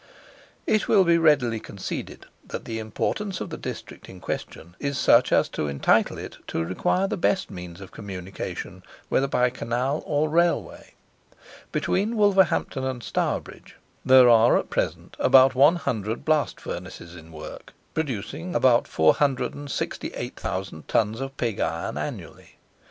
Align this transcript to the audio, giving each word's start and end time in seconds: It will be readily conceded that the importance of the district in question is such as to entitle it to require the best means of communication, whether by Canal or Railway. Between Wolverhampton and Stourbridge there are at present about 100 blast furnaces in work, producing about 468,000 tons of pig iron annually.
It 0.65 0.87
will 0.87 1.03
be 1.03 1.19
readily 1.19 1.59
conceded 1.59 2.25
that 2.47 2.65
the 2.65 2.79
importance 2.79 3.39
of 3.39 3.51
the 3.51 3.55
district 3.57 4.09
in 4.09 4.19
question 4.19 4.75
is 4.79 4.97
such 4.97 5.31
as 5.31 5.47
to 5.49 5.67
entitle 5.67 6.17
it 6.17 6.37
to 6.47 6.65
require 6.65 7.05
the 7.05 7.17
best 7.17 7.51
means 7.51 7.79
of 7.79 7.91
communication, 7.91 8.81
whether 9.09 9.27
by 9.27 9.51
Canal 9.51 10.01
or 10.07 10.27
Railway. 10.27 10.95
Between 11.71 12.17
Wolverhampton 12.17 12.83
and 12.83 13.03
Stourbridge 13.03 13.75
there 14.03 14.27
are 14.27 14.57
at 14.57 14.71
present 14.71 15.15
about 15.19 15.53
100 15.53 16.25
blast 16.25 16.59
furnaces 16.59 17.15
in 17.15 17.31
work, 17.31 17.71
producing 17.93 18.55
about 18.55 18.87
468,000 18.87 20.87
tons 20.87 21.21
of 21.21 21.37
pig 21.37 21.59
iron 21.59 21.99
annually. 21.99 22.55